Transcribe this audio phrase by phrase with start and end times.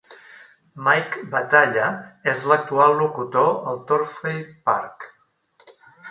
[0.85, 1.89] Mike Battaglia
[2.33, 5.07] és l'actual locutor al Turfway Park.